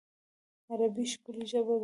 [0.69, 1.79] عربي ښکلی ژبه ده